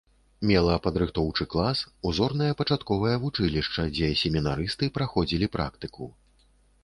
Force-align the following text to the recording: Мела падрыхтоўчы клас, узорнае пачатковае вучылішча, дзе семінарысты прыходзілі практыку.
Мела 0.49 0.75
падрыхтоўчы 0.85 1.45
клас, 1.53 1.83
узорнае 2.11 2.47
пачатковае 2.61 3.13
вучылішча, 3.25 3.85
дзе 3.97 4.09
семінарысты 4.21 4.85
прыходзілі 4.95 5.51
практыку. 5.57 6.09